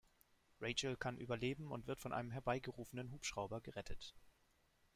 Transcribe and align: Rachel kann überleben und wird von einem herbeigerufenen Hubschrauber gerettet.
Rachel 0.61 0.97
kann 0.97 1.19
überleben 1.19 1.69
und 1.71 1.85
wird 1.85 2.01
von 2.01 2.11
einem 2.11 2.31
herbeigerufenen 2.31 3.11
Hubschrauber 3.11 3.61
gerettet. 3.61 4.15